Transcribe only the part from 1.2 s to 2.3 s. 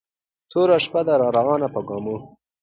را روانه په ګامونو